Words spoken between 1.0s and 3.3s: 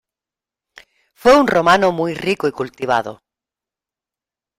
Fue un romano muy rico y cultivado.